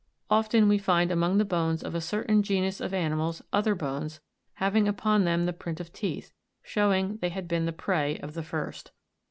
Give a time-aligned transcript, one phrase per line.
[0.31, 4.19] Often we find among the bones of a certain genus of animals other bones,
[4.55, 8.41] having upon them the print of teeth, showing they had been the prey of the
[8.41, 8.89] first.